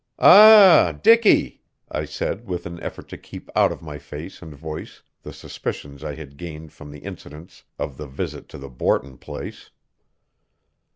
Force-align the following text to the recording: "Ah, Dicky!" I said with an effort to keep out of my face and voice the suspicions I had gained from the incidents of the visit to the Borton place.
"Ah, 0.17 0.97
Dicky!" 1.03 1.61
I 1.91 2.05
said 2.05 2.47
with 2.47 2.65
an 2.65 2.81
effort 2.81 3.07
to 3.09 3.19
keep 3.19 3.51
out 3.55 3.71
of 3.71 3.83
my 3.83 3.99
face 3.99 4.41
and 4.41 4.51
voice 4.55 5.03
the 5.21 5.31
suspicions 5.31 6.03
I 6.03 6.15
had 6.15 6.37
gained 6.37 6.73
from 6.73 6.89
the 6.89 7.01
incidents 7.01 7.65
of 7.77 7.97
the 7.97 8.07
visit 8.07 8.49
to 8.49 8.57
the 8.57 8.69
Borton 8.71 9.19
place. 9.19 9.69